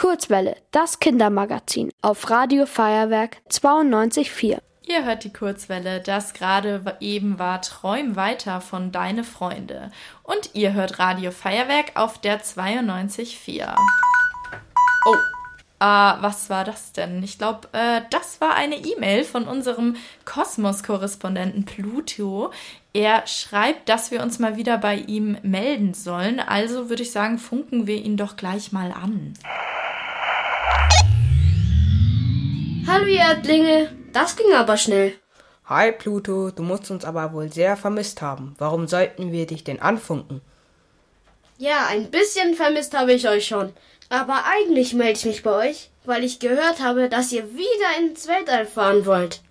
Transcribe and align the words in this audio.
Kurzwelle, 0.00 0.56
das 0.70 0.98
Kindermagazin 0.98 1.92
auf 2.00 2.30
Radio 2.30 2.64
Feuerwerk 2.64 3.36
92.4. 3.50 4.56
Ihr 4.86 5.04
hört 5.04 5.24
die 5.24 5.32
Kurzwelle, 5.32 6.00
das 6.00 6.32
gerade 6.32 6.96
eben 7.00 7.38
war 7.38 7.60
Träum 7.60 8.16
weiter 8.16 8.62
von 8.62 8.92
Deine 8.92 9.24
Freunde. 9.24 9.90
Und 10.22 10.54
ihr 10.54 10.72
hört 10.72 10.98
Radio 10.98 11.30
Feuerwerk 11.32 11.96
auf 11.96 12.18
der 12.18 12.40
92.4. 12.40 13.74
Oh, 15.04 15.12
äh, 15.12 15.84
was 15.84 16.48
war 16.48 16.64
das 16.64 16.92
denn? 16.92 17.22
Ich 17.22 17.36
glaube, 17.36 17.68
äh, 17.72 18.00
das 18.08 18.40
war 18.40 18.54
eine 18.54 18.76
E-Mail 18.76 19.24
von 19.24 19.46
unserem 19.46 19.96
Kosmos-Korrespondenten 20.24 21.66
Pluto. 21.66 22.52
Er 22.94 23.26
schreibt, 23.26 23.90
dass 23.90 24.10
wir 24.10 24.22
uns 24.22 24.38
mal 24.38 24.56
wieder 24.56 24.78
bei 24.78 24.96
ihm 24.96 25.36
melden 25.42 25.92
sollen. 25.92 26.40
Also 26.40 26.88
würde 26.88 27.02
ich 27.02 27.12
sagen, 27.12 27.36
funken 27.36 27.86
wir 27.86 27.96
ihn 27.96 28.16
doch 28.16 28.36
gleich 28.36 28.72
mal 28.72 28.92
an. 28.92 29.34
Erdlinge, 33.30 33.96
das 34.12 34.34
ging 34.34 34.52
aber 34.54 34.76
schnell. 34.76 35.14
Hi 35.66 35.92
Pluto, 35.92 36.50
du 36.50 36.64
musst 36.64 36.90
uns 36.90 37.04
aber 37.04 37.32
wohl 37.32 37.52
sehr 37.52 37.76
vermisst 37.76 38.22
haben. 38.22 38.56
Warum 38.58 38.88
sollten 38.88 39.30
wir 39.30 39.46
dich 39.46 39.62
denn 39.62 39.80
anfunken? 39.80 40.40
Ja, 41.56 41.86
ein 41.86 42.10
bisschen 42.10 42.56
vermisst 42.56 42.92
habe 42.98 43.12
ich 43.12 43.28
euch 43.28 43.46
schon. 43.46 43.72
Aber 44.08 44.46
eigentlich 44.46 44.94
melde 44.94 45.16
ich 45.16 45.26
mich 45.26 45.42
bei 45.44 45.68
euch, 45.68 45.90
weil 46.04 46.24
ich 46.24 46.40
gehört 46.40 46.80
habe, 46.80 47.08
dass 47.08 47.30
ihr 47.30 47.54
wieder 47.54 48.00
ins 48.00 48.26
Weltall 48.26 48.66
fahren 48.66 49.06
wollt. 49.06 49.42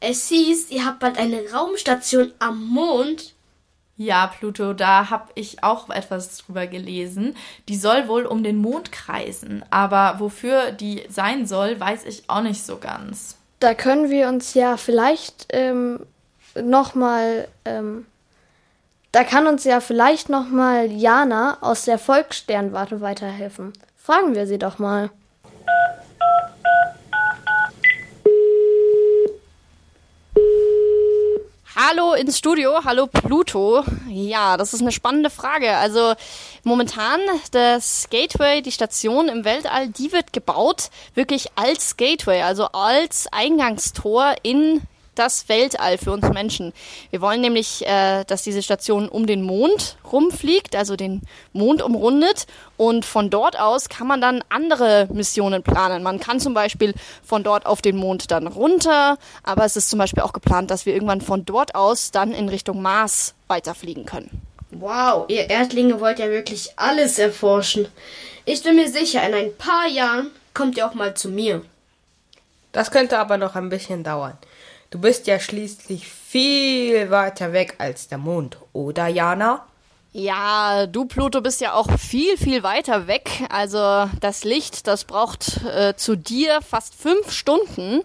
Es 0.00 0.26
hieß, 0.26 0.72
ihr 0.72 0.84
habt 0.84 0.98
bald 0.98 1.16
eine 1.16 1.48
Raumstation 1.52 2.32
am 2.40 2.66
Mond. 2.66 3.36
Ja, 3.96 4.26
Pluto, 4.26 4.72
da 4.72 5.10
habe 5.10 5.30
ich 5.34 5.62
auch 5.62 5.90
etwas 5.90 6.38
drüber 6.38 6.66
gelesen. 6.66 7.36
Die 7.68 7.76
soll 7.76 8.08
wohl 8.08 8.24
um 8.24 8.42
den 8.42 8.56
Mond 8.56 8.90
kreisen, 8.90 9.64
aber 9.70 10.16
wofür 10.18 10.72
die 10.72 11.04
sein 11.08 11.46
soll, 11.46 11.78
weiß 11.78 12.04
ich 12.06 12.28
auch 12.28 12.42
nicht 12.42 12.64
so 12.64 12.78
ganz. 12.78 13.36
Da 13.60 13.74
können 13.74 14.10
wir 14.10 14.28
uns 14.28 14.54
ja 14.54 14.76
vielleicht 14.76 15.46
ähm, 15.50 16.00
nochmal, 16.60 17.48
ähm, 17.64 18.06
da 19.12 19.24
kann 19.24 19.46
uns 19.46 19.64
ja 19.64 19.80
vielleicht 19.80 20.28
nochmal 20.28 20.90
Jana 20.90 21.58
aus 21.60 21.84
der 21.84 21.98
Volkssternwarte 21.98 23.00
weiterhelfen. 23.00 23.72
Fragen 23.96 24.34
wir 24.34 24.46
sie 24.46 24.58
doch 24.58 24.78
mal. 24.78 25.10
Hallo 31.84 32.14
ins 32.14 32.38
Studio, 32.38 32.84
hallo 32.84 33.08
Pluto. 33.08 33.82
Ja, 34.08 34.56
das 34.56 34.72
ist 34.72 34.82
eine 34.82 34.92
spannende 34.92 35.30
Frage. 35.30 35.76
Also 35.78 36.14
momentan 36.62 37.18
das 37.50 38.06
Gateway, 38.08 38.62
die 38.62 38.70
Station 38.70 39.28
im 39.28 39.44
Weltall, 39.44 39.88
die 39.88 40.12
wird 40.12 40.32
gebaut 40.32 40.90
wirklich 41.16 41.48
als 41.56 41.96
Gateway, 41.96 42.42
also 42.42 42.66
als 42.66 43.26
Eingangstor 43.32 44.36
in 44.44 44.82
das 45.14 45.48
Weltall 45.48 45.98
für 45.98 46.12
uns 46.12 46.28
Menschen. 46.30 46.72
Wir 47.10 47.20
wollen 47.20 47.40
nämlich, 47.40 47.86
äh, 47.86 48.24
dass 48.24 48.42
diese 48.42 48.62
Station 48.62 49.08
um 49.08 49.26
den 49.26 49.42
Mond 49.42 49.96
rumfliegt, 50.10 50.74
also 50.74 50.96
den 50.96 51.22
Mond 51.52 51.82
umrundet. 51.82 52.46
Und 52.76 53.04
von 53.04 53.30
dort 53.30 53.58
aus 53.58 53.88
kann 53.88 54.06
man 54.06 54.20
dann 54.20 54.42
andere 54.48 55.08
Missionen 55.12 55.62
planen. 55.62 56.02
Man 56.02 56.18
kann 56.20 56.40
zum 56.40 56.54
Beispiel 56.54 56.94
von 57.22 57.42
dort 57.42 57.66
auf 57.66 57.82
den 57.82 57.96
Mond 57.96 58.30
dann 58.30 58.46
runter, 58.46 59.18
aber 59.42 59.64
es 59.64 59.76
ist 59.76 59.90
zum 59.90 59.98
Beispiel 59.98 60.22
auch 60.22 60.32
geplant, 60.32 60.70
dass 60.70 60.86
wir 60.86 60.94
irgendwann 60.94 61.20
von 61.20 61.44
dort 61.44 61.74
aus 61.74 62.10
dann 62.10 62.32
in 62.32 62.48
Richtung 62.48 62.82
Mars 62.82 63.34
weiterfliegen 63.48 64.06
können. 64.06 64.42
Wow, 64.70 65.26
ihr 65.28 65.50
Erdlinge 65.50 66.00
wollt 66.00 66.18
ja 66.18 66.30
wirklich 66.30 66.72
alles 66.76 67.18
erforschen. 67.18 67.88
Ich 68.46 68.62
bin 68.62 68.76
mir 68.76 68.88
sicher, 68.88 69.22
in 69.26 69.34
ein 69.34 69.56
paar 69.56 69.86
Jahren 69.86 70.30
kommt 70.54 70.78
ihr 70.78 70.86
auch 70.86 70.94
mal 70.94 71.14
zu 71.14 71.28
mir. 71.28 71.62
Das 72.72 72.90
könnte 72.90 73.18
aber 73.18 73.36
noch 73.36 73.54
ein 73.54 73.68
bisschen 73.68 74.02
dauern. 74.02 74.38
Du 74.92 74.98
bist 74.98 75.26
ja 75.26 75.40
schließlich 75.40 76.06
viel 76.06 77.10
weiter 77.10 77.54
weg 77.54 77.76
als 77.78 78.08
der 78.08 78.18
Mond, 78.18 78.58
oder 78.74 79.06
Jana? 79.08 79.64
Ja, 80.12 80.86
du 80.86 81.06
Pluto 81.06 81.40
bist 81.40 81.62
ja 81.62 81.72
auch 81.72 81.90
viel, 81.98 82.36
viel 82.36 82.62
weiter 82.62 83.06
weg. 83.06 83.30
Also 83.48 84.10
das 84.20 84.44
Licht, 84.44 84.86
das 84.86 85.04
braucht 85.04 85.64
äh, 85.64 85.96
zu 85.96 86.14
dir 86.14 86.60
fast 86.60 86.94
fünf 86.94 87.32
Stunden. 87.32 88.02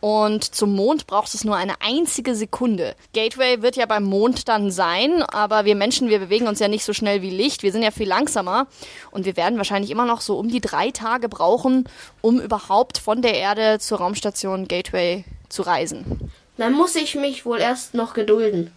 Und 0.00 0.54
zum 0.54 0.76
Mond 0.76 1.08
braucht 1.08 1.34
es 1.34 1.44
nur 1.44 1.56
eine 1.56 1.74
einzige 1.80 2.36
Sekunde. 2.36 2.94
Gateway 3.14 3.60
wird 3.62 3.74
ja 3.74 3.86
beim 3.86 4.04
Mond 4.04 4.46
dann 4.46 4.70
sein, 4.70 5.24
aber 5.24 5.64
wir 5.64 5.74
Menschen, 5.74 6.08
wir 6.08 6.20
bewegen 6.20 6.46
uns 6.46 6.60
ja 6.60 6.68
nicht 6.68 6.84
so 6.84 6.92
schnell 6.92 7.20
wie 7.20 7.30
Licht. 7.30 7.64
Wir 7.64 7.72
sind 7.72 7.82
ja 7.82 7.90
viel 7.90 8.06
langsamer 8.06 8.68
und 9.10 9.24
wir 9.24 9.36
werden 9.36 9.58
wahrscheinlich 9.58 9.90
immer 9.90 10.06
noch 10.06 10.20
so 10.20 10.38
um 10.38 10.46
die 10.46 10.60
drei 10.60 10.92
Tage 10.92 11.28
brauchen, 11.28 11.88
um 12.20 12.40
überhaupt 12.40 12.98
von 12.98 13.22
der 13.22 13.34
Erde 13.34 13.80
zur 13.80 13.98
Raumstation 13.98 14.68
Gateway 14.68 15.24
zu 15.48 15.62
reisen. 15.62 16.27
Dann 16.58 16.74
muss 16.74 16.96
ich 16.96 17.14
mich 17.14 17.46
wohl 17.46 17.60
erst 17.60 17.94
noch 17.94 18.12
gedulden. 18.12 18.72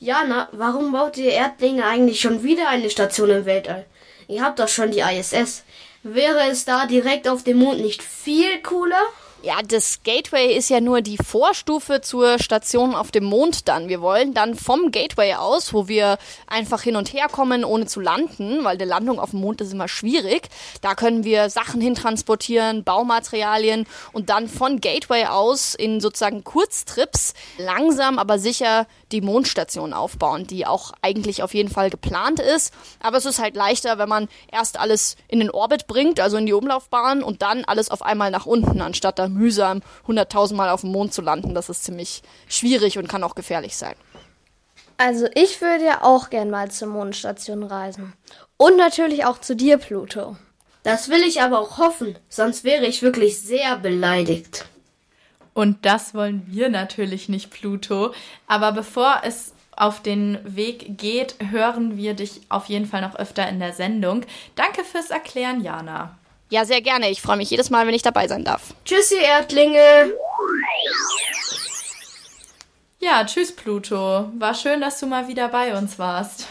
Jana, 0.00 0.48
warum 0.52 0.92
baut 0.92 1.16
ihr 1.16 1.32
Erdlinge 1.32 1.84
eigentlich 1.84 2.20
schon 2.20 2.42
wieder 2.42 2.68
eine 2.68 2.90
Station 2.90 3.30
im 3.30 3.44
Weltall? 3.44 3.84
Ihr 4.26 4.42
habt 4.42 4.58
doch 4.58 4.68
schon 4.68 4.90
die 4.90 5.00
ISS. 5.00 5.64
Wäre 6.02 6.48
es 6.50 6.64
da 6.64 6.86
direkt 6.86 7.28
auf 7.28 7.44
dem 7.44 7.58
Mond 7.58 7.80
nicht 7.80 8.02
viel 8.02 8.62
cooler? 8.62 9.02
Ja, 9.40 9.62
das 9.62 10.02
Gateway 10.02 10.52
ist 10.52 10.68
ja 10.68 10.80
nur 10.80 11.00
die 11.00 11.16
Vorstufe 11.16 12.00
zur 12.00 12.40
Station 12.40 12.96
auf 12.96 13.12
dem 13.12 13.22
Mond 13.22 13.68
dann. 13.68 13.88
Wir 13.88 14.00
wollen 14.00 14.34
dann 14.34 14.56
vom 14.56 14.90
Gateway 14.90 15.34
aus, 15.34 15.72
wo 15.72 15.86
wir 15.86 16.18
einfach 16.48 16.82
hin 16.82 16.96
und 16.96 17.12
her 17.12 17.28
kommen, 17.30 17.64
ohne 17.64 17.86
zu 17.86 18.00
landen, 18.00 18.64
weil 18.64 18.76
die 18.76 18.84
Landung 18.84 19.20
auf 19.20 19.30
dem 19.30 19.40
Mond 19.40 19.60
ist 19.60 19.72
immer 19.72 19.86
schwierig. 19.86 20.48
Da 20.80 20.96
können 20.96 21.22
wir 21.22 21.50
Sachen 21.50 21.80
hintransportieren, 21.80 22.82
Baumaterialien 22.82 23.86
und 24.12 24.28
dann 24.28 24.48
von 24.48 24.80
Gateway 24.80 25.26
aus 25.26 25.76
in 25.76 26.00
sozusagen 26.00 26.42
Kurztrips 26.42 27.34
langsam, 27.58 28.18
aber 28.18 28.40
sicher 28.40 28.88
die 29.12 29.20
Mondstation 29.20 29.92
aufbauen, 29.92 30.48
die 30.48 30.66
auch 30.66 30.92
eigentlich 31.00 31.44
auf 31.44 31.54
jeden 31.54 31.70
Fall 31.70 31.90
geplant 31.90 32.40
ist. 32.40 32.74
Aber 33.00 33.16
es 33.18 33.24
ist 33.24 33.38
halt 33.38 33.54
leichter, 33.54 33.98
wenn 33.98 34.08
man 34.08 34.28
erst 34.50 34.80
alles 34.80 35.16
in 35.28 35.38
den 35.38 35.50
Orbit 35.50 35.86
bringt, 35.86 36.18
also 36.18 36.36
in 36.36 36.46
die 36.46 36.52
Umlaufbahn 36.52 37.22
und 37.22 37.40
dann 37.40 37.64
alles 37.64 37.88
auf 37.88 38.02
einmal 38.02 38.32
nach 38.32 38.44
unten, 38.44 38.80
anstatt 38.80 39.18
da 39.18 39.27
mühsam 39.28 39.82
100.000 40.06 40.54
Mal 40.54 40.70
auf 40.70 40.82
dem 40.82 40.90
Mond 40.90 41.14
zu 41.14 41.22
landen. 41.22 41.54
Das 41.54 41.68
ist 41.68 41.84
ziemlich 41.84 42.22
schwierig 42.48 42.98
und 42.98 43.08
kann 43.08 43.24
auch 43.24 43.34
gefährlich 43.34 43.76
sein. 43.76 43.94
Also 44.96 45.26
ich 45.34 45.60
würde 45.60 45.84
ja 45.84 46.02
auch 46.02 46.28
gern 46.28 46.50
mal 46.50 46.70
zur 46.70 46.88
Mondstation 46.88 47.62
reisen. 47.62 48.14
Und 48.56 48.76
natürlich 48.76 49.24
auch 49.24 49.38
zu 49.40 49.54
dir, 49.54 49.78
Pluto. 49.78 50.36
Das 50.82 51.08
will 51.08 51.22
ich 51.22 51.40
aber 51.40 51.60
auch 51.60 51.78
hoffen, 51.78 52.18
sonst 52.28 52.64
wäre 52.64 52.86
ich 52.86 53.02
wirklich 53.02 53.40
sehr 53.40 53.76
beleidigt. 53.76 54.66
Und 55.54 55.84
das 55.84 56.14
wollen 56.14 56.44
wir 56.46 56.68
natürlich 56.68 57.28
nicht, 57.28 57.50
Pluto. 57.50 58.12
Aber 58.46 58.72
bevor 58.72 59.22
es 59.24 59.54
auf 59.72 60.02
den 60.02 60.38
Weg 60.44 60.98
geht, 60.98 61.36
hören 61.50 61.96
wir 61.96 62.14
dich 62.14 62.42
auf 62.48 62.66
jeden 62.66 62.86
Fall 62.86 63.02
noch 63.02 63.16
öfter 63.16 63.48
in 63.48 63.60
der 63.60 63.72
Sendung. 63.72 64.22
Danke 64.54 64.84
fürs 64.84 65.10
Erklären, 65.10 65.62
Jana. 65.62 66.16
Ja, 66.50 66.64
sehr 66.64 66.80
gerne. 66.80 67.10
Ich 67.10 67.20
freue 67.20 67.36
mich 67.36 67.50
jedes 67.50 67.70
Mal, 67.70 67.86
wenn 67.86 67.94
ich 67.94 68.02
dabei 68.02 68.28
sein 68.28 68.44
darf. 68.44 68.74
Tschüssi, 68.84 69.16
Erdlinge. 69.16 70.12
Ja, 73.00 73.24
tschüss, 73.24 73.54
Pluto. 73.54 74.30
War 74.38 74.54
schön, 74.54 74.80
dass 74.80 74.98
du 74.98 75.06
mal 75.06 75.28
wieder 75.28 75.48
bei 75.48 75.76
uns 75.76 75.98
warst. 75.98 76.48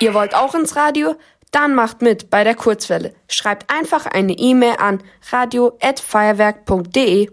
Ihr 0.00 0.14
wollt 0.14 0.34
auch 0.34 0.54
ins 0.54 0.76
Radio? 0.76 1.16
Dann 1.50 1.74
macht 1.74 2.02
mit 2.02 2.30
bei 2.30 2.44
der 2.44 2.54
Kurzwelle. 2.54 3.14
Schreibt 3.28 3.72
einfach 3.72 4.06
eine 4.06 4.34
E-Mail 4.34 4.76
an 4.78 5.02
radio@feuerwerk.de. 5.30 7.30